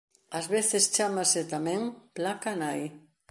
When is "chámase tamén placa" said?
0.95-2.51